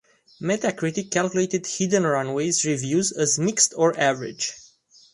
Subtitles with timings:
[0.41, 4.51] Metacritic calculated "Hidden Runaway"s reviews as "mixed or average".